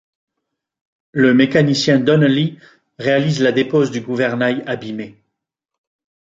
[1.11, 2.57] Le mécanicien Donnelly
[2.97, 5.15] réalise la dépose du gouvernail abîmé.